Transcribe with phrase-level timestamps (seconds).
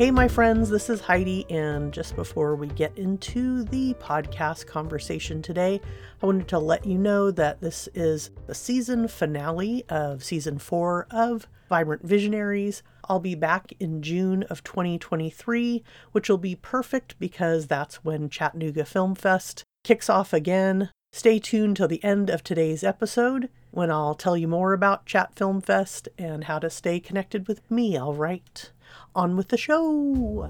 [0.00, 5.42] Hey, my friends, this is Heidi, and just before we get into the podcast conversation
[5.42, 5.78] today,
[6.22, 11.06] I wanted to let you know that this is the season finale of season four
[11.10, 12.82] of Vibrant Visionaries.
[13.10, 18.86] I'll be back in June of 2023, which will be perfect because that's when Chattanooga
[18.86, 20.88] Film Fest kicks off again.
[21.12, 25.34] Stay tuned till the end of today's episode when I'll tell you more about Chatt
[25.34, 28.70] Film Fest and how to stay connected with me, all right?
[29.12, 30.48] On with the show!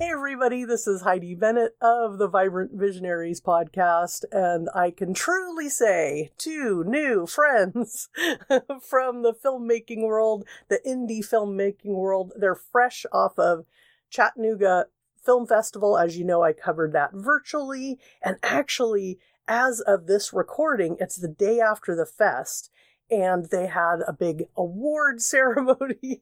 [0.00, 5.68] Hey, everybody, this is Heidi Bennett of the Vibrant Visionaries podcast, and I can truly
[5.68, 8.08] say two new friends
[8.82, 12.32] from the filmmaking world, the indie filmmaking world.
[12.34, 13.66] They're fresh off of
[14.10, 14.86] Chattanooga
[15.24, 15.96] Film Festival.
[15.96, 21.28] As you know, I covered that virtually, and actually, as of this recording, it's the
[21.28, 22.70] day after the fest
[23.10, 26.20] and they had a big award ceremony.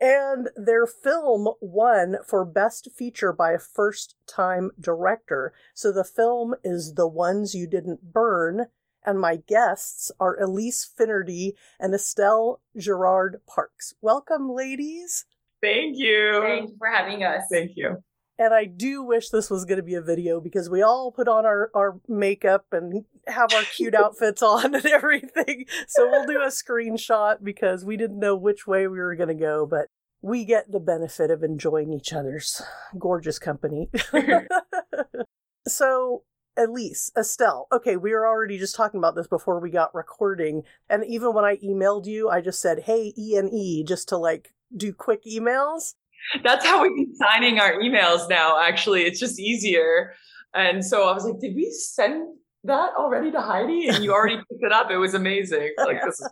[0.00, 5.52] and their film won for Best Feature by a First Time Director.
[5.74, 8.66] So the film is The Ones You Didn't Burn.
[9.04, 13.94] And my guests are Elise Finnerty and Estelle Girard Parks.
[14.00, 15.24] Welcome, ladies.
[15.60, 16.40] Thank you.
[16.40, 17.42] Thank you for having us.
[17.50, 18.02] Thank you.
[18.38, 21.28] And I do wish this was going to be a video because we all put
[21.28, 25.66] on our, our makeup and have our cute outfits on and everything.
[25.86, 29.34] So we'll do a screenshot because we didn't know which way we were going to
[29.34, 29.88] go, but
[30.22, 32.62] we get the benefit of enjoying each other's
[32.98, 33.90] gorgeous company.
[35.68, 36.22] so,
[36.56, 40.62] Elise, Estelle, okay, we were already just talking about this before we got recording.
[40.88, 44.16] And even when I emailed you, I just said, hey, E and E, just to
[44.16, 45.94] like do quick emails.
[46.42, 49.02] That's how we've been signing our emails now, actually.
[49.02, 50.14] It's just easier.
[50.54, 53.88] And so I was like, did we send that already to Heidi?
[53.88, 54.90] And you already picked it up.
[54.90, 55.74] It was amazing.
[55.78, 56.30] Like this is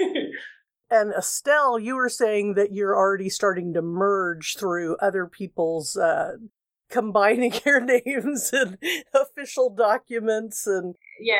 [0.90, 6.36] And Estelle, you were saying that you're already starting to merge through other people's uh,
[6.94, 8.78] combining your names and
[9.14, 11.36] official documents and yeah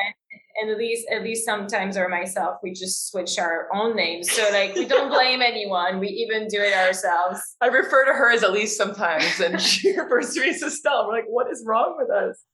[0.61, 4.43] and at least at least sometimes or myself we just switch our own names so
[4.53, 8.43] like we don't blame anyone we even do it ourselves I refer to her as
[8.43, 11.07] Elise sometimes, and she refers to me as Estelle.
[11.07, 12.45] We're like, what is wrong with us?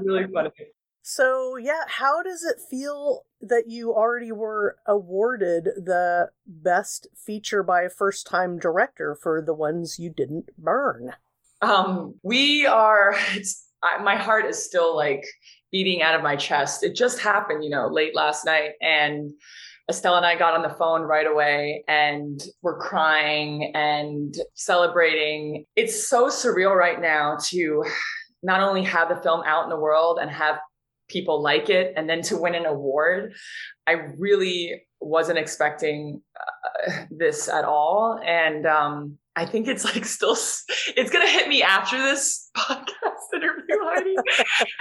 [0.00, 0.50] really funny.
[1.04, 7.82] So, yeah, how does it feel that you already were awarded the best feature by
[7.82, 11.14] a first time director for the ones you didn't burn?
[11.62, 13.14] Um, we are.
[13.34, 15.24] It's I, my heart is still like
[15.72, 16.84] beating out of my chest.
[16.84, 19.32] It just happened, you know, late last night, and
[19.90, 25.64] Estelle and I got on the phone right away and we're crying and celebrating.
[25.74, 27.84] It's so surreal right now to
[28.42, 30.58] not only have the film out in the world and have
[31.12, 33.34] people like it and then to win an award.
[33.86, 38.20] I really wasn't expecting uh, this at all.
[38.24, 43.76] And um, I think it's like still, it's to hit me after this podcast interview,
[43.82, 44.14] Heidi.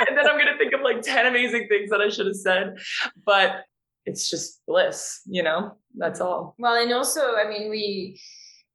[0.07, 2.77] and then I'm to think of like 10 amazing things that I should have said.
[3.25, 3.63] But
[4.05, 6.55] it's just bliss, you know, that's all.
[6.57, 8.19] well and also i mean we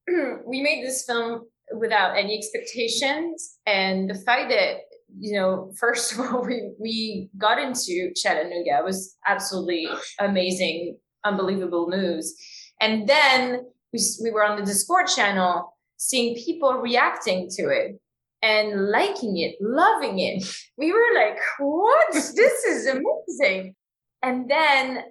[0.46, 1.42] we made this film
[1.78, 4.80] without any expectations and the fact that
[5.18, 8.78] you know first of all we we got into chattanooga.
[8.78, 9.88] It was absolutely
[10.20, 12.34] amazing unbelievable news.
[12.80, 13.62] And then
[13.92, 18.00] we, we were on the discord channel seeing people reacting to it
[18.42, 20.44] and liking it loving it.
[20.78, 22.12] We were like what?
[22.12, 23.74] This is amazing.
[24.22, 25.04] And then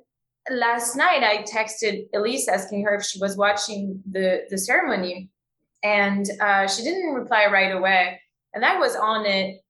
[0.51, 5.31] last night I texted Elise asking her if she was watching the the ceremony,
[5.84, 8.22] and uh, she didn't reply right away.
[8.53, 9.61] And I was on it.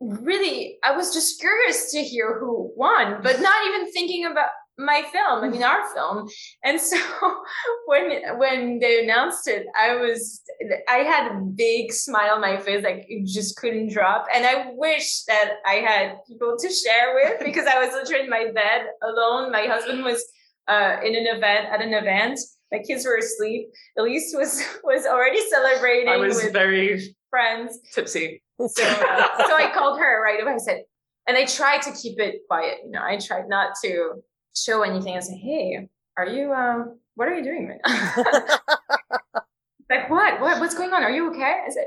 [0.00, 4.48] Really, I was just curious to hear who won, but not even thinking about
[4.80, 5.44] my film.
[5.44, 6.28] I mean, our film.
[6.64, 6.96] And so
[7.86, 10.40] when when they announced it, I was
[10.88, 14.26] I had a big smile on my face, like it just couldn't drop.
[14.34, 18.30] And I wish that I had people to share with because I was literally in
[18.30, 19.52] my bed alone.
[19.52, 20.24] My husband was
[20.68, 22.38] uh, in an event at an event.
[22.72, 23.68] My kids were asleep.
[23.98, 27.78] Elise was was already celebrating I was with very friends.
[27.94, 28.42] tipsy.
[28.58, 30.52] So, uh, so I called her right away.
[30.52, 30.82] I said,
[31.26, 32.78] and I tried to keep it quiet.
[32.84, 34.22] You know, I tried not to
[34.54, 35.16] show anything.
[35.16, 35.88] I said, "Hey,
[36.18, 36.52] are you?
[36.52, 39.40] Um, what are you doing right now?"
[39.90, 40.40] like, what?
[40.40, 40.60] What?
[40.60, 41.02] What's going on?
[41.02, 41.62] Are you okay?
[41.66, 41.86] I said,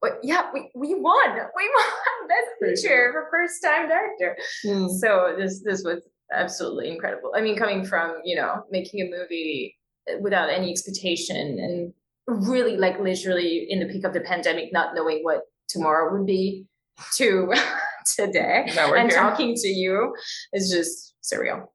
[0.00, 0.20] "What?
[0.22, 1.30] Yeah, we we won.
[1.34, 4.36] We won best feature for first time director."
[5.00, 7.32] So this this was absolutely incredible.
[7.36, 9.76] I mean, coming from you know making a movie
[10.20, 11.92] without any expectation and
[12.26, 16.66] really like literally in the peak of the pandemic, not knowing what tomorrow would be,
[17.16, 17.52] to
[18.16, 19.20] today and here.
[19.20, 20.14] talking to you
[20.52, 21.66] is just surreal.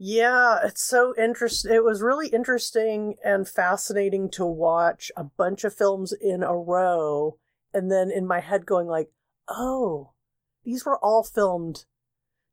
[0.00, 1.72] Yeah, it's so interesting.
[1.72, 7.38] It was really interesting and fascinating to watch a bunch of films in a row
[7.74, 9.10] and then in my head going like,
[9.48, 10.12] "Oh,
[10.64, 11.84] these were all filmed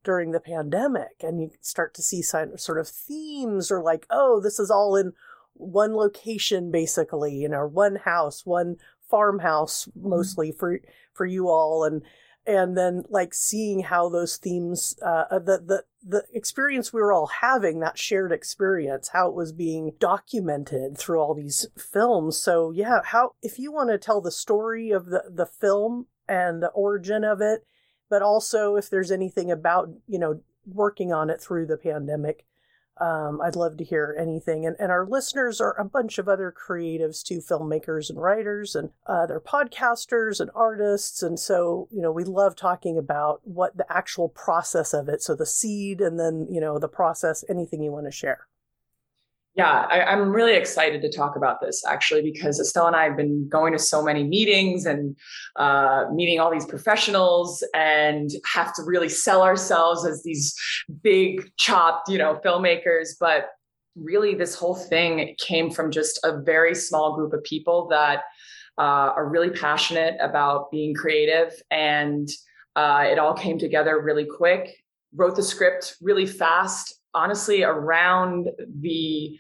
[0.04, 4.60] during the pandemic." And you start to see sort of themes or like, "Oh, this
[4.60, 5.14] is all in
[5.56, 8.78] one location basically, you know, one house, one
[9.10, 10.10] farmhouse mm-hmm.
[10.10, 10.80] mostly for
[11.14, 12.02] for you all and
[12.48, 17.14] and then like seeing how those themes uh, uh, the the the experience we were
[17.14, 22.72] all having that shared experience how it was being documented through all these films so
[22.72, 26.70] yeah how if you want to tell the story of the the film and the
[26.70, 27.66] origin of it
[28.10, 32.46] but also if there's anything about you know working on it through the pandemic
[33.00, 34.66] um, I'd love to hear anything.
[34.66, 38.92] And, and our listeners are a bunch of other creatives too, filmmakers and writers, and
[39.08, 41.22] uh, they're podcasters and artists.
[41.22, 45.22] And so, you know, we love talking about what the actual process of it.
[45.22, 48.48] So the seed and then, you know, the process, anything you want to share.
[49.56, 53.16] Yeah, I, am really excited to talk about this actually because Estelle and I have
[53.16, 55.16] been going to so many meetings and
[55.56, 60.54] uh, meeting all these professionals and have to really sell ourselves as these
[61.02, 63.12] big chopped, you know, filmmakers.
[63.18, 63.48] But
[63.96, 68.24] really, this whole thing came from just a very small group of people that
[68.78, 72.28] uh, are really passionate about being creative, and
[72.76, 74.76] uh, it all came together really quick.
[75.16, 78.50] Wrote the script really fast honestly around
[78.82, 79.40] the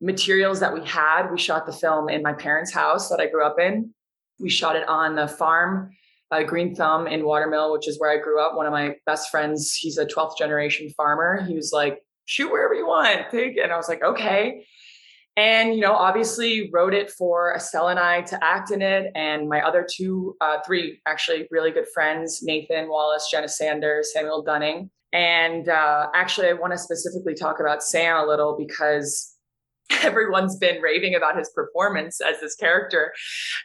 [0.00, 1.30] materials that we had.
[1.30, 3.92] We shot the film in my parents' house that I grew up in.
[4.38, 5.90] We shot it on the farm,
[6.30, 8.54] uh, Green Thumb in Watermill, which is where I grew up.
[8.54, 11.42] One of my best friends, he's a 12th generation farmer.
[11.46, 13.56] He was like, shoot wherever you want, take.
[13.56, 14.66] And I was like, okay.
[15.38, 19.12] And, you know, obviously wrote it for Estelle and I to act in it.
[19.14, 24.42] And my other two, uh, three actually really good friends, Nathan Wallace, Jenna Sanders, Samuel
[24.42, 24.90] Dunning.
[25.16, 29.34] And uh, actually, I want to specifically talk about Sam a little because
[30.02, 33.14] everyone's been raving about his performance as this character.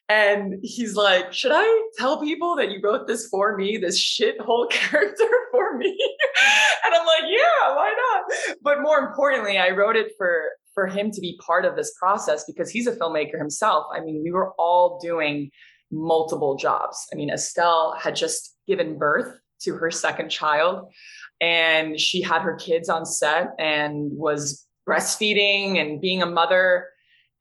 [0.07, 4.69] And he's like, Should I tell people that you wrote this for me, this shithole
[4.71, 5.89] character for me?
[6.85, 8.55] and I'm like, Yeah, why not?
[8.61, 12.45] But more importantly, I wrote it for for him to be part of this process
[12.45, 13.87] because he's a filmmaker himself.
[13.93, 15.51] I mean, we were all doing
[15.91, 17.05] multiple jobs.
[17.11, 20.91] I mean, Estelle had just given birth to her second child.
[21.39, 26.89] And she had her kids on set and was breastfeeding and being a mother.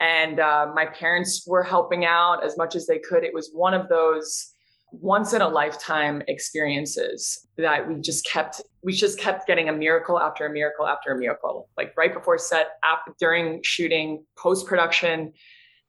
[0.00, 3.25] And uh, my parents were helping out as much as they could.
[3.25, 4.52] It was one of those
[4.93, 10.19] once in a lifetime experiences that we just kept we just kept getting a miracle
[10.19, 15.32] after a miracle after a miracle like right before set after, during shooting post production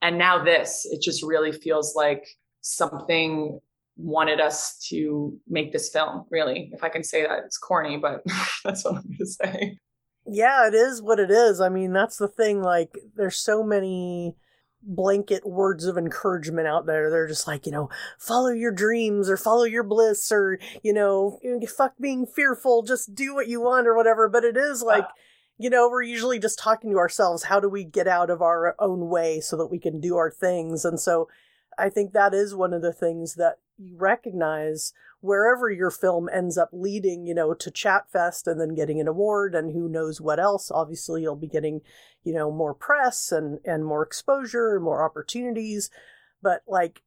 [0.01, 2.27] and now this it just really feels like
[2.61, 3.59] something
[3.97, 6.69] wanted us to make this film really.
[6.73, 8.23] If i can say that it's corny but
[8.63, 9.77] that's what i'm going to say.
[10.25, 11.61] Yeah it is what it is.
[11.61, 14.35] I mean that's the thing like there's so many
[14.83, 17.09] blanket words of encouragement out there.
[17.09, 17.89] They're just like you know
[18.19, 23.35] follow your dreams or follow your bliss or you know fuck being fearful just do
[23.35, 24.29] what you want or whatever.
[24.29, 25.13] But it is like ah.
[25.57, 27.43] you know we're usually just talking to ourselves.
[27.43, 30.31] How do we get out of our own way so that we can do our
[30.31, 30.85] things?
[30.85, 31.27] And so
[31.77, 36.57] I think that is one of the things that you recognize wherever your film ends
[36.57, 40.39] up leading, you know, to Chattfest and then getting an award and who knows what
[40.39, 40.71] else.
[40.71, 41.81] Obviously, you'll be getting,
[42.23, 45.89] you know, more press and and more exposure and more opportunities,
[46.41, 47.01] but like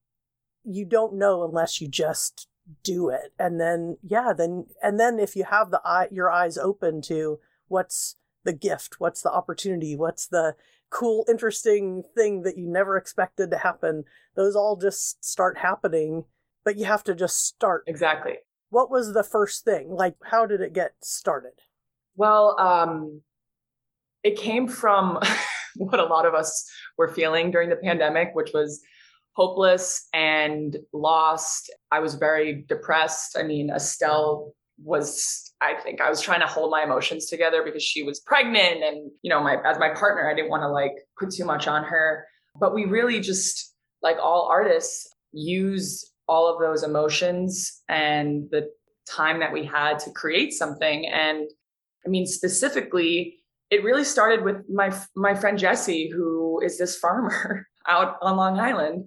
[0.64, 2.48] you don't know unless you just
[2.82, 3.32] do it.
[3.38, 7.38] And then yeah, then and then if you have the eye your eyes open to
[7.68, 10.54] what's the gift, what's the opportunity, what's the
[10.94, 14.04] cool, interesting thing that you never expected to happen.
[14.36, 16.24] Those all just start happening,
[16.64, 17.84] but you have to just start.
[17.86, 18.34] Exactly.
[18.70, 19.90] What was the first thing?
[19.90, 21.52] Like, how did it get started?
[22.16, 23.22] Well, um,
[24.22, 25.20] it came from
[25.76, 28.80] what a lot of us were feeling during the pandemic, which was
[29.34, 31.72] hopeless and lost.
[31.90, 33.36] I was very depressed.
[33.38, 37.82] I mean, Estelle was I think I was trying to hold my emotions together because
[37.82, 40.92] she was pregnant and you know my as my partner I didn't want to like
[41.16, 42.26] put too much on her
[42.58, 48.68] but we really just like all artists use all of those emotions and the
[49.08, 51.48] time that we had to create something and
[52.06, 53.36] I mean specifically
[53.70, 58.58] it really started with my my friend Jesse who is this farmer out on Long
[58.58, 59.06] Island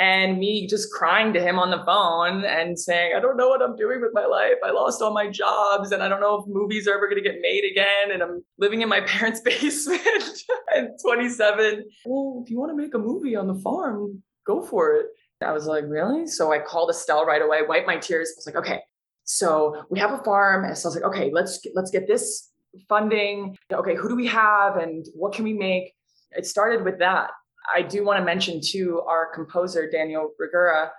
[0.00, 3.62] and me just crying to him on the phone and saying, I don't know what
[3.62, 4.56] I'm doing with my life.
[4.64, 7.28] I lost all my jobs and I don't know if movies are ever going to
[7.28, 8.10] get made again.
[8.12, 10.02] And I'm living in my parents' basement
[10.76, 11.84] at 27.
[12.04, 15.06] Well, if you want to make a movie on the farm, go for it.
[15.44, 16.26] I was like, really?
[16.26, 18.30] So I called Estelle right away, wiped my tears.
[18.30, 18.80] I was like, okay,
[19.24, 20.64] so we have a farm.
[20.64, 22.50] And so I was like, okay, let's let's get this
[22.88, 23.56] funding.
[23.72, 25.92] Okay, who do we have and what can we make?
[26.32, 27.30] It started with that.
[27.74, 30.90] I do want to mention too our composer, Daniel Rigura.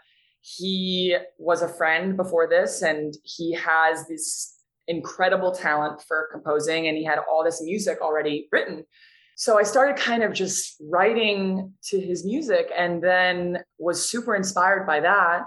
[0.42, 4.56] He was a friend before this and he has this
[4.88, 8.86] incredible talent for composing and he had all this music already written.
[9.36, 14.88] So I started kind of just writing to his music and then was super inspired
[14.88, 15.44] by that.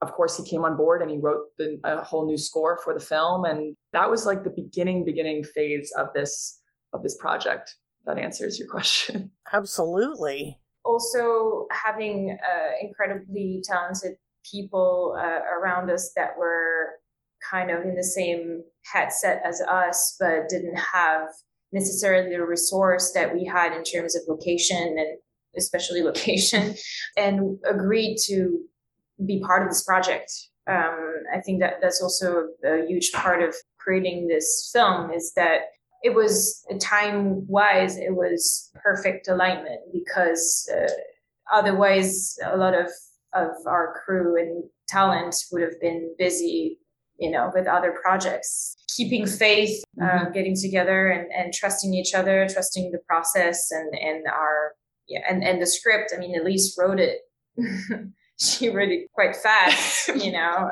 [0.00, 2.94] Of course, he came on board and he wrote the, a whole new score for
[2.94, 3.44] the film.
[3.44, 6.60] And that was like the beginning, beginning phase of this
[6.92, 7.74] of this project.
[8.06, 9.32] That answers your question.
[9.52, 10.60] Absolutely.
[10.84, 14.12] Also, having uh, incredibly talented
[14.50, 16.92] people uh, around us that were
[17.50, 21.28] kind of in the same headset as us, but didn't have
[21.72, 25.18] necessarily the resource that we had in terms of location and
[25.56, 26.74] especially location,
[27.16, 28.60] and agreed to
[29.26, 30.30] be part of this project.
[30.68, 35.62] Um, I think that that's also a huge part of creating this film is that
[36.02, 40.90] it was time wise it was perfect alignment because uh,
[41.52, 42.88] otherwise a lot of
[43.34, 46.78] of our crew and talent would have been busy
[47.18, 48.76] you know with other projects.
[48.96, 50.32] Keeping faith uh, mm-hmm.
[50.32, 54.72] getting together and, and trusting each other trusting the process and and our
[55.06, 56.12] yeah and and the script.
[56.14, 57.20] I mean elise wrote it.
[58.40, 60.70] She wrote it quite fast you know.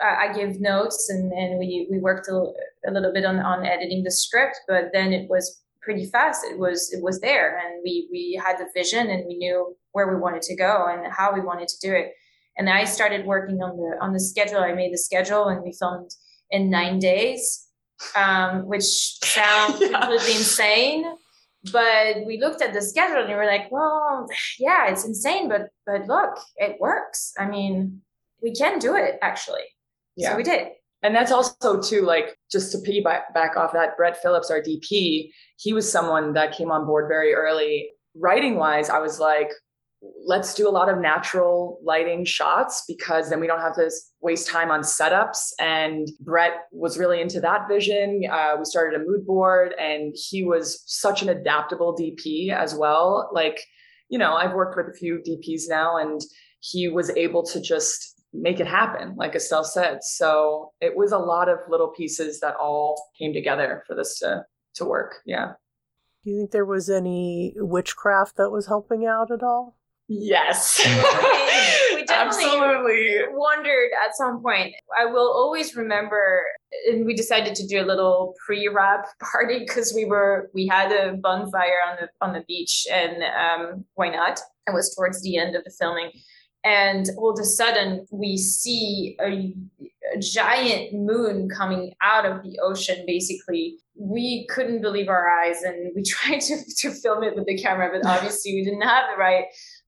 [0.00, 2.52] I, I give notes and and we we worked a,
[2.86, 6.44] a little bit on on editing the script but then it was pretty fast.
[6.44, 10.08] It was it was there and we we had the vision and we knew where
[10.08, 12.12] we wanted to go and how we wanted to do it
[12.58, 14.58] and I started working on the on the schedule.
[14.58, 16.10] I made the schedule, and we filmed
[16.50, 17.66] in nine days,
[18.16, 20.00] um, which sounds yeah.
[20.00, 21.04] completely insane.
[21.72, 24.26] But we looked at the schedule and we were like, well,
[24.58, 27.32] yeah, it's insane, but but look, it works.
[27.38, 28.02] I mean,
[28.42, 29.64] we can do it actually.
[30.16, 30.32] Yeah.
[30.32, 30.68] So we did.
[31.02, 33.96] And that's also too like just to piggyback off that.
[33.96, 37.90] Brett Phillips, our DP, he was someone that came on board very early.
[38.14, 39.50] Writing wise, I was like,
[40.26, 43.90] let's do a lot of natural lighting shots because then we don't have to
[44.20, 45.52] waste time on setups.
[45.58, 48.22] And Brett was really into that vision.
[48.30, 53.30] Uh, we started a mood board, and he was such an adaptable DP as well.
[53.32, 53.60] Like,
[54.08, 56.20] you know, I've worked with a few DPs now, and
[56.60, 60.02] he was able to just make it happen, like Estelle said.
[60.02, 64.44] So it was a lot of little pieces that all came together for this to
[64.74, 65.16] to work.
[65.24, 65.52] Yeah.
[66.24, 69.77] Do you think there was any witchcraft that was helping out at all?
[70.08, 70.78] Yes.
[71.94, 73.16] we definitely Absolutely.
[73.30, 74.74] wondered at some point.
[74.98, 76.44] I will always remember
[76.88, 81.16] and we decided to do a little pre-wrap party because we were we had a
[81.16, 84.40] bonfire on the on the beach and um, why not?
[84.66, 86.10] It was towards the end of the filming.
[86.64, 89.54] And all of a sudden we see a,
[90.14, 95.90] a giant moon coming out of the ocean basically we couldn't believe our eyes and
[95.94, 99.18] we tried to, to film it with the camera but obviously we didn't have the
[99.18, 99.46] right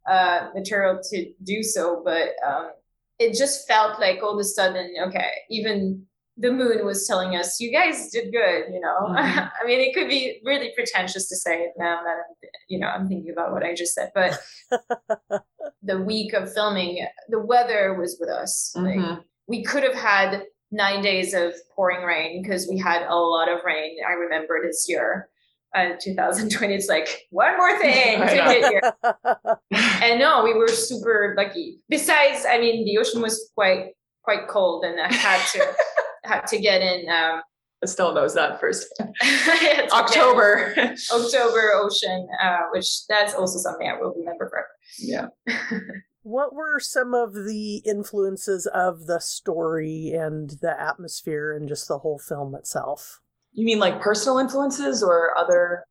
[0.08, 2.70] uh, material to do so, but um,
[3.18, 7.60] it just felt like all of a sudden, okay, even the moon was telling us,
[7.60, 9.08] you guys did good, you know.
[9.08, 9.16] Mm-hmm.
[9.62, 12.86] I mean, it could be really pretentious to say it now that I'm, you know,
[12.86, 14.38] I'm thinking about what I just said, but
[15.82, 18.72] the week of filming, the weather was with us.
[18.76, 19.00] Mm-hmm.
[19.00, 23.48] Like, we could have had nine days of pouring rain because we had a lot
[23.48, 23.98] of rain.
[24.08, 25.28] I remember this year
[25.74, 28.92] uh, 2020 it's like one more thing to hit here
[30.02, 33.90] and no we were super lucky besides i mean the ocean was quite
[34.22, 35.64] quite cold and i had to
[36.24, 37.42] had to get in um
[37.82, 38.92] Estelle knows that first.
[39.90, 40.74] October.
[41.10, 44.68] October Ocean, uh, which that's also something I will remember forever.
[44.98, 45.28] Yeah.
[46.22, 52.00] what were some of the influences of the story and the atmosphere and just the
[52.00, 53.20] whole film itself?
[53.52, 55.84] You mean like personal influences or other?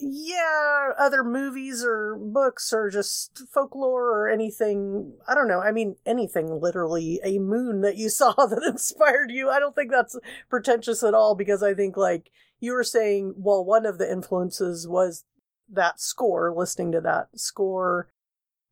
[0.00, 5.12] Yeah, other movies or books or just folklore or anything.
[5.28, 5.60] I don't know.
[5.60, 7.20] I mean, anything literally.
[7.24, 9.50] A moon that you saw that inspired you.
[9.50, 10.18] I don't think that's
[10.48, 12.30] pretentious at all because I think, like,
[12.60, 15.24] you were saying, well, one of the influences was
[15.70, 18.08] that score, listening to that score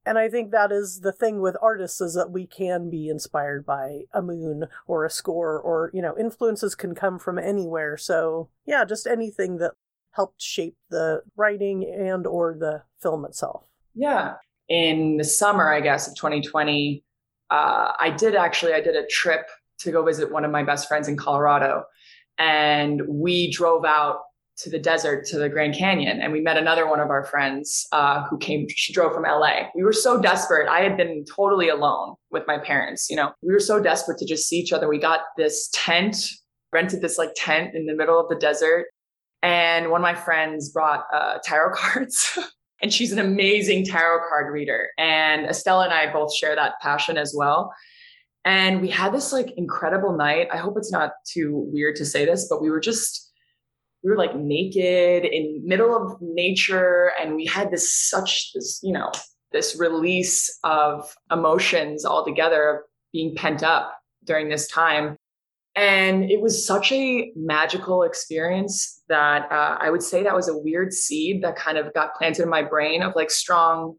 [0.07, 3.67] and I think that is the thing with artists is that we can be inspired
[3.67, 7.97] by a moon or a score or, you know, influences can come from anywhere.
[7.97, 9.73] So yeah, just anything that
[10.13, 13.67] helped shape the writing and or the film itself.
[13.95, 14.35] Yeah.
[14.69, 17.05] In the summer, I guess, of 2020,
[17.51, 19.49] uh, I did actually, I did a trip
[19.81, 21.85] to go visit one of my best friends in Colorado.
[22.39, 24.21] And we drove out
[24.63, 27.87] to the desert to the Grand Canyon, and we met another one of our friends
[27.93, 28.67] uh, who came.
[28.69, 29.69] She drove from LA.
[29.75, 30.69] We were so desperate.
[30.69, 33.09] I had been totally alone with my parents.
[33.09, 34.89] You know, we were so desperate to just see each other.
[34.89, 36.17] We got this tent,
[36.73, 38.87] rented this like tent in the middle of the desert,
[39.43, 42.39] And one of my friends brought uh, tarot cards.
[42.83, 44.89] and she's an amazing tarot card reader.
[44.99, 47.73] And Estelle and I both share that passion as well.
[48.45, 50.49] And we had this like incredible night.
[50.53, 53.30] I hope it's not too weird to say this, but we were just
[54.03, 58.93] we were like naked in middle of nature and we had this such this, you
[58.93, 59.11] know,
[59.53, 62.77] this release of emotions all together of
[63.13, 65.17] being pent up during this time.
[65.77, 70.57] And it was such a magical experience that uh, I would say that was a
[70.57, 73.97] weird seed that kind of got planted in my brain of like strong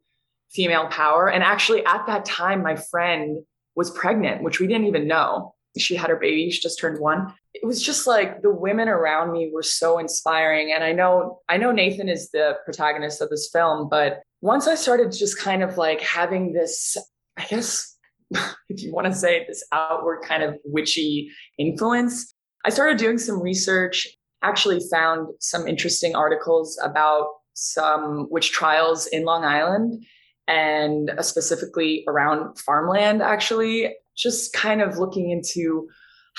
[0.52, 1.30] female power.
[1.30, 3.38] And actually, at that time, my friend
[3.76, 5.54] was pregnant, which we didn't even know.
[5.78, 7.34] She had her baby, she just turned one.
[7.54, 10.72] It was just like the women around me were so inspiring.
[10.74, 14.76] And I know, I know Nathan is the protagonist of this film, but once I
[14.76, 16.98] started just kind of like having this,
[17.38, 17.98] I guess,
[18.32, 22.34] if you want to say this outward kind of witchy influence,
[22.66, 24.08] I started doing some research,
[24.44, 30.04] actually found some interesting articles about some witch trials in Long Island
[30.48, 35.88] and uh, specifically around farmland, actually, just kind of looking into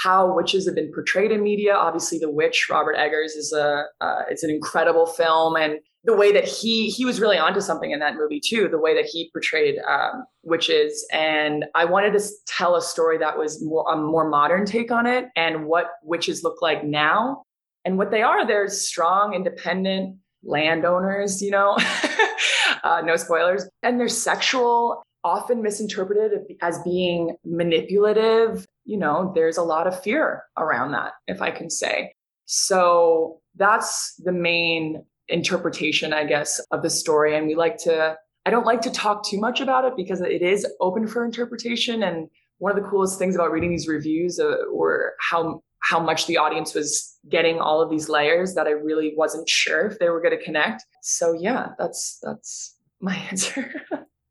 [0.03, 1.75] how witches have been portrayed in media.
[1.75, 6.33] Obviously, The Witch, Robert Eggers, is a uh, it's an incredible film, and the way
[6.33, 8.69] that he he was really onto something in that movie too.
[8.69, 13.39] The way that he portrayed um, witches, and I wanted to tell a story that
[13.39, 17.43] was more a more modern take on it, and what witches look like now,
[17.85, 18.47] and what they are.
[18.47, 21.77] They're strong, independent landowners, you know.
[22.85, 23.69] uh, no spoilers.
[23.83, 28.67] And they're sexual, often misinterpreted as being manipulative.
[28.85, 32.15] You know, there's a lot of fear around that, if I can say.
[32.47, 37.37] So that's the main interpretation, I guess, of the story.
[37.37, 40.43] And we like to, I don't like to talk too much about it because it
[40.43, 42.03] is open for interpretation.
[42.03, 46.29] And one of the coolest things about reading these reviews uh, were how how much
[46.29, 50.09] the audience was getting all of these layers that I really wasn't sure if they
[50.11, 50.85] were going to connect.
[51.03, 53.75] So yeah, that's that's my answer.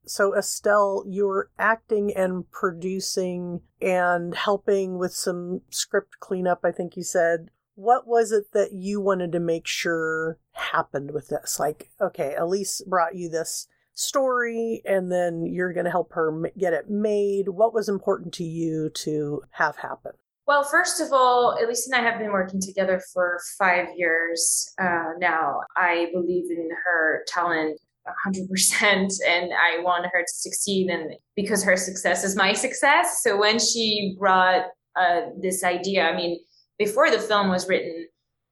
[0.05, 7.03] So Estelle, you're acting and producing and helping with some script cleanup, I think you
[7.03, 7.49] said.
[7.75, 11.59] What was it that you wanted to make sure happened with this?
[11.59, 16.73] Like, okay, Elise brought you this story and then you're going to help her get
[16.73, 17.49] it made.
[17.49, 20.13] What was important to you to have happen?
[20.47, 25.11] Well, first of all, Elise and I have been working together for five years uh,
[25.19, 25.61] now.
[25.77, 31.77] I believe in her talent 100% and I want her to succeed and because her
[31.77, 33.21] success is my success.
[33.23, 36.39] So when she brought uh, this idea, I mean,
[36.77, 38.07] before the film was written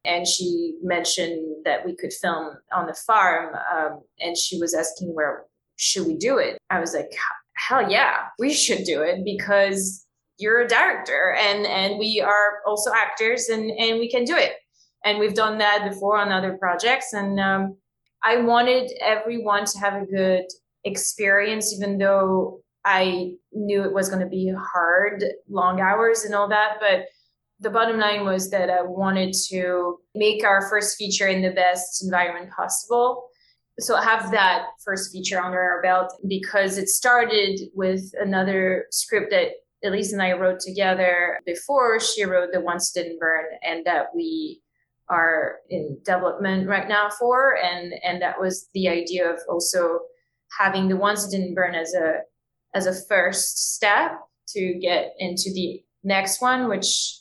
[0.05, 5.13] and she mentioned that we could film on the farm um, and she was asking
[5.13, 5.45] where
[5.77, 6.57] should we do it?
[6.69, 7.09] I was like,
[7.55, 10.05] hell yeah, we should do it because
[10.37, 14.53] you're a director and and we are also actors and and we can do it
[15.03, 17.77] and we've done that before on other projects and um,
[18.23, 20.45] i wanted everyone to have a good
[20.83, 26.47] experience even though i knew it was going to be hard long hours and all
[26.47, 27.05] that but
[27.61, 32.03] the bottom line was that i wanted to make our first feature in the best
[32.03, 33.29] environment possible.
[33.79, 39.51] So have that first feature under our belt because it started with another script that
[39.81, 44.61] Elise and I wrote together before she wrote The Ones Didn't Burn, and that we
[45.09, 47.57] are in development right now for.
[47.57, 49.99] And and that was the idea of also
[50.57, 52.19] having The Ones that Didn't Burn as a
[52.75, 54.11] as a first step
[54.49, 57.19] to get into the next one, which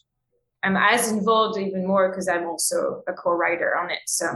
[0.63, 4.01] I'm as involved even more because I'm also a co-writer on it.
[4.07, 4.27] So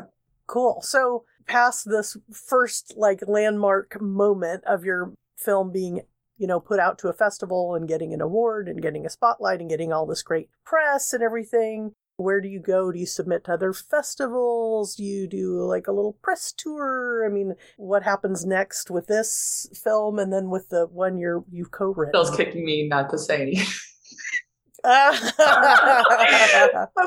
[0.47, 0.81] cool.
[0.83, 6.03] So past this first like landmark moment of your film being
[6.43, 9.61] you know, put out to a festival and getting an award and getting a spotlight
[9.61, 11.93] and getting all this great press and everything.
[12.17, 12.93] Where do you go?
[12.93, 14.97] Do you submit to other festivals?
[14.97, 17.25] Do you do like a little press tour?
[17.27, 21.71] I mean, what happens next with this film and then with the one you're you've
[21.71, 22.13] co-written?
[22.13, 23.67] Bill's kicking me not to say anything.
[24.85, 25.15] I'm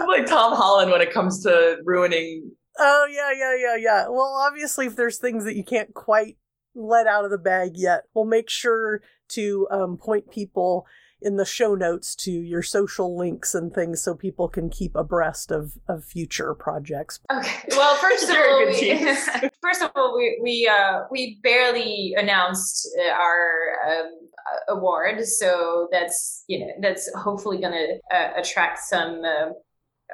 [0.08, 2.52] like Tom Holland when it comes to ruining.
[2.80, 4.08] Oh yeah, yeah, yeah, yeah.
[4.08, 6.38] Well, obviously, if there's things that you can't quite
[6.74, 10.86] let out of the bag yet, we'll make sure to um, point people
[11.26, 15.50] in the show notes to your social links and things so people can keep abreast
[15.52, 17.20] of, of future projects.
[17.34, 17.68] Okay.
[17.72, 19.16] Well, first of all, we,
[19.62, 23.50] first of all, we we uh, we barely announced uh, our
[23.90, 29.50] um, award, so that's you know that's hopefully going to uh, attract some uh,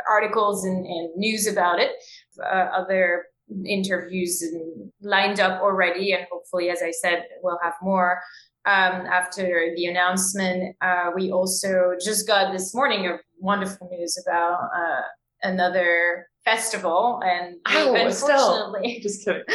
[0.09, 1.91] articles and, and, news about it.
[2.41, 3.25] Uh, other
[3.65, 4.41] interviews
[5.01, 8.21] lined up already, and hopefully, as I said, we'll have more
[8.65, 10.75] um, after the announcement.
[10.81, 15.01] Uh, we also just got this morning a wonderful news about uh,
[15.43, 19.43] another festival and oh, unfortunately just kidding.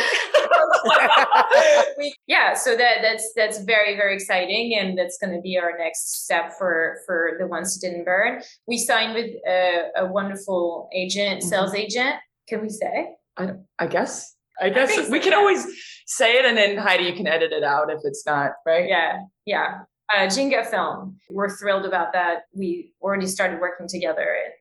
[1.99, 5.77] We, yeah so that that's that's very very exciting and that's going to be our
[5.77, 8.43] next step for for the ones who didn't burn.
[8.69, 11.49] We signed with a, a wonderful agent mm-hmm.
[11.49, 12.17] sales agent.
[12.49, 13.17] Can we say?
[13.37, 15.67] I, I guess I guess I so, we can always
[16.07, 18.89] say it and then Heidi, you can edit it out if it's not, right?
[18.89, 19.21] Yeah.
[19.45, 19.81] Yeah.
[20.15, 21.17] Uh, Jinga Film.
[21.31, 22.43] We're thrilled about that.
[22.53, 24.53] We already started working together and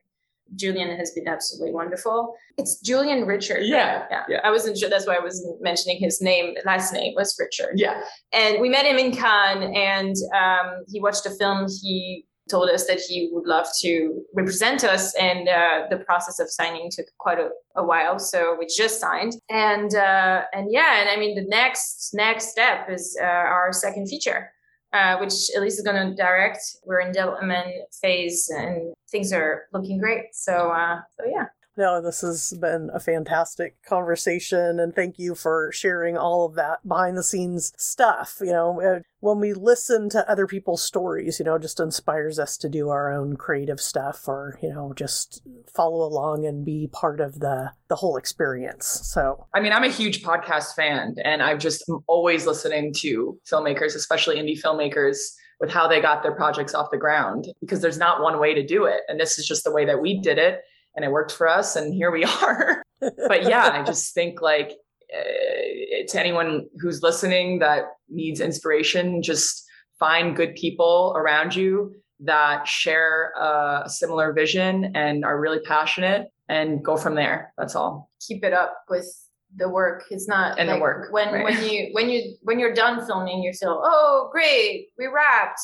[0.54, 2.34] Julian has been absolutely wonderful.
[2.56, 3.64] It's Julian Richard.
[3.64, 4.24] Yeah, yeah.
[4.28, 4.40] yeah.
[4.44, 4.88] I wasn't sure.
[4.88, 6.54] That's why I wasn't mentioning his name.
[6.64, 7.72] Last name was Richard.
[7.74, 8.00] Yeah.
[8.32, 11.66] And we met him in Cannes and um, he watched a film.
[11.82, 16.50] He told us that he would love to represent us and uh, the process of
[16.50, 21.08] signing took quite a, a while so we just signed and uh, and yeah and
[21.08, 24.50] i mean the next next step is uh, our second feature
[24.92, 26.58] uh, which Elise is going to direct.
[26.84, 27.68] We're in development
[28.00, 30.26] phase and things are looking great.
[30.32, 31.46] So, uh, so yeah.
[31.78, 36.86] No, this has been a fantastic conversation, and thank you for sharing all of that
[36.88, 38.38] behind the scenes stuff.
[38.40, 42.56] You know, uh, when we listen to other people's stories, you know, just inspires us
[42.58, 45.42] to do our own creative stuff, or you know, just
[45.74, 48.86] follow along and be part of the the whole experience.
[48.86, 53.94] So, I mean, I'm a huge podcast fan, and I'm just always listening to filmmakers,
[53.94, 55.18] especially indie filmmakers
[55.60, 58.66] with how they got their projects off the ground because there's not one way to
[58.66, 60.60] do it and this is just the way that we did it
[60.96, 62.82] and it worked for us and here we are.
[63.00, 64.72] But yeah i just think like
[65.14, 69.66] uh, to anyone who's listening that needs inspiration just
[69.98, 76.84] find good people around you that share a similar vision and are really passionate and
[76.84, 77.52] go from there.
[77.58, 78.10] That's all.
[78.26, 79.06] Keep it up with
[79.54, 80.04] the work.
[80.10, 81.44] It's not and like the work when right.
[81.44, 85.60] when you when you when you're done filming you feel oh great we wrapped.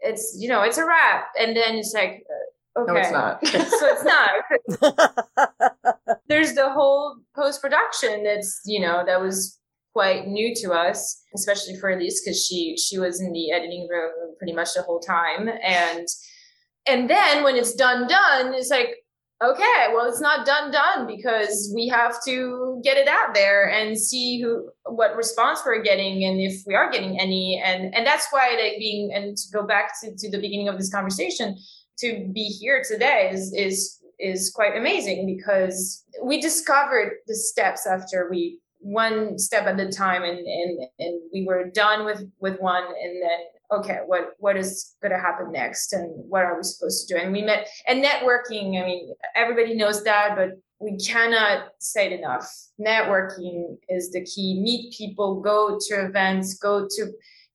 [0.00, 1.28] It's you know it's a wrap.
[1.38, 2.24] And then it's like
[2.76, 2.92] Okay.
[2.92, 3.46] No, it's not.
[3.46, 4.30] so it's not.
[6.28, 9.58] There's the whole post production that's you know that was
[9.92, 14.10] quite new to us, especially for Elise because she she was in the editing room
[14.38, 16.08] pretty much the whole time, and
[16.86, 18.96] and then when it's done done, it's like
[19.44, 23.98] okay, well it's not done done because we have to get it out there and
[23.98, 28.28] see who what response we're getting and if we are getting any, and and that's
[28.30, 31.58] why like being and to go back to, to the beginning of this conversation
[32.02, 38.28] to be here today is is is quite amazing because we discovered the steps after
[38.30, 42.84] we one step at a time and and and we were done with with one
[42.84, 47.08] and then okay what what is going to happen next and what are we supposed
[47.08, 47.20] to do?
[47.20, 50.50] And we met and networking i mean everybody knows that but
[50.82, 52.50] we cannot say it enough.
[52.80, 54.60] Networking is the key.
[54.60, 57.12] Meet people go to events go to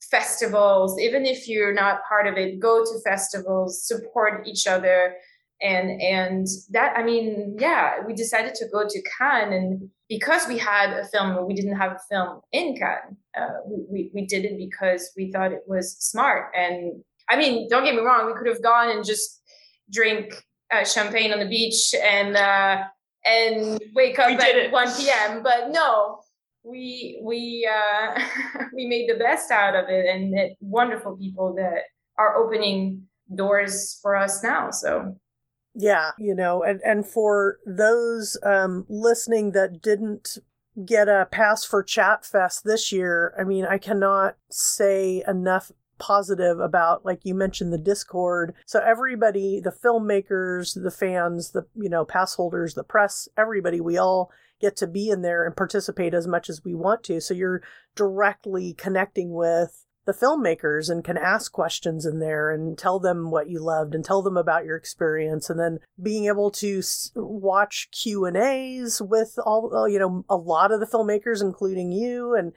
[0.09, 5.15] festivals even if you're not part of it go to festivals support each other.
[5.59, 10.59] And and that i mean yeah we decided to go to cannes and because we
[10.59, 14.55] had a film we didn't have a film in cannes uh, we, we did it
[14.59, 16.51] because we thought it was smart.
[16.55, 19.41] And i mean don't get me wrong we could have gone and just
[19.91, 20.25] drink
[20.71, 22.83] uh, champagne on the beach and uh,
[23.25, 26.19] and wake up at 1 p.m but no
[26.67, 28.19] we we uh,
[28.73, 31.83] we made the best out of it, and wonderful people that
[32.17, 33.03] are opening
[33.33, 34.71] doors for us now.
[34.71, 35.15] So
[35.73, 40.37] yeah, you know, and and for those um, listening that didn't
[40.85, 46.59] get a pass for Chatt Fest this year, I mean, I cannot say enough positive
[46.59, 52.05] about like you mentioned the discord so everybody the filmmakers the fans the you know
[52.05, 56.27] pass holders the press everybody we all get to be in there and participate as
[56.27, 57.21] much as we want to.
[57.21, 57.61] So you're
[57.95, 63.49] directly connecting with the filmmakers and can ask questions in there and tell them what
[63.49, 66.81] you loved and tell them about your experience and then being able to
[67.13, 72.53] watch Q&As with all uh, you know a lot of the filmmakers including you and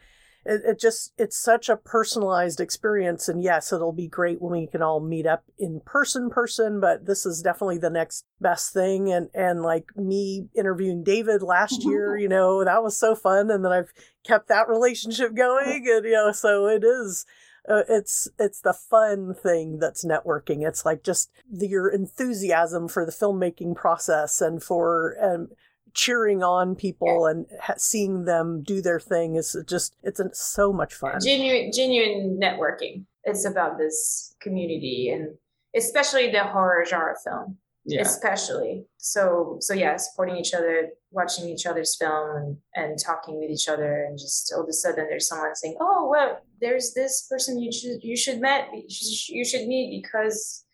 [0.50, 3.28] it, it just it's such a personalized experience.
[3.28, 7.06] And yes it'll be great when we can all meet up in person person but
[7.06, 9.10] this is definitely the next best thing.
[9.12, 13.50] And and like me interviewing david last year you know that was so fun.
[13.50, 13.92] And then i've
[14.26, 17.24] kept that relationship going and you know so it is
[17.68, 20.66] uh, it's it's the fun thing that's networking.
[20.66, 25.48] It's like just the, your enthusiasm for the filmmaking process and for um,
[25.94, 30.72] cheering on people and ha- seeing them do their thing is just it's a, so
[30.72, 31.18] much fun.
[31.22, 33.05] Genuine genuine networking.
[33.24, 35.37] It's about this community and
[35.76, 37.57] especially the horror genre film.
[37.85, 38.03] Yeah.
[38.03, 38.85] especially.
[38.98, 43.68] So so yeah supporting each other watching each other's film and, and talking with each
[43.68, 47.59] other and just all of a sudden there's someone saying oh well there's this person
[47.59, 50.64] you should you should met you should, you should meet because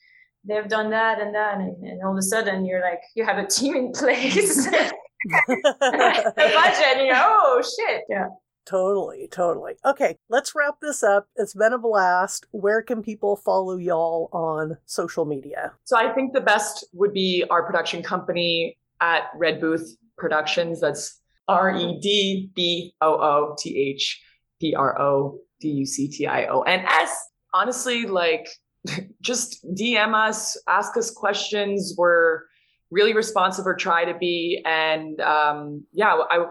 [0.46, 3.38] they've done that and that, and, and all of a sudden you're like, you have
[3.38, 4.68] a team in place.
[5.24, 8.26] the budget, you know, oh shit, yeah.
[8.66, 9.74] Totally, totally.
[9.84, 11.28] Okay, let's wrap this up.
[11.36, 12.46] It's been a blast.
[12.50, 15.72] Where can people follow y'all on social media?
[15.84, 20.80] So I think the best would be our production company at Red Booth Productions.
[20.80, 24.20] That's R E D B O O T H
[24.60, 27.16] P R O D U C T I O N S.
[27.54, 28.48] Honestly, like
[29.20, 31.94] just DM us, ask us questions.
[31.96, 32.42] We're
[32.90, 34.62] really responsive or try to be.
[34.64, 36.44] And um, yeah, I,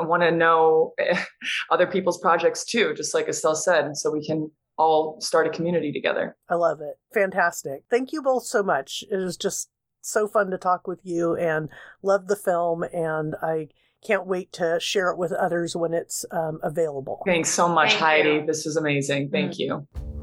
[0.00, 0.92] I want to know
[1.70, 5.92] other people's projects too, just like Estelle said, so we can all start a community
[5.92, 6.36] together.
[6.48, 6.98] I love it.
[7.14, 7.84] Fantastic.
[7.90, 9.04] Thank you both so much.
[9.10, 9.70] It was just
[10.00, 11.68] so fun to talk with you and
[12.02, 12.82] love the film.
[12.92, 13.68] And I
[14.06, 17.22] can't wait to share it with others when it's um, available.
[17.26, 18.28] Thanks so much, Thank Heidi.
[18.30, 18.46] You.
[18.46, 19.30] This was amazing.
[19.30, 19.62] Thank mm-hmm.
[20.02, 20.15] you.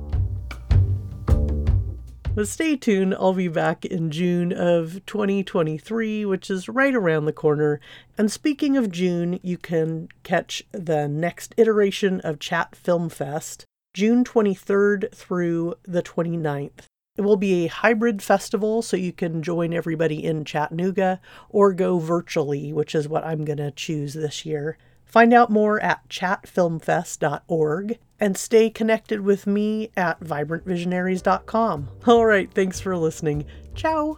[2.36, 7.32] But stay tuned, I'll be back in June of 2023, which is right around the
[7.32, 7.80] corner.
[8.18, 14.24] And speaking of June, you can catch the next iteration of Chatt Film Fest, June
[14.24, 16.88] 23rd through the 29th.
[17.18, 22.00] It will be a hybrid festival, so you can join everybody in Chattanooga or go
[22.00, 24.80] virtually, which is what I'm going to choose this year.
[25.06, 31.90] Find out more at chattfilmfest.org and stay connected with me at vibrantvisionaries.com.
[32.08, 33.46] All right, thanks for listening.
[33.76, 34.18] Ciao.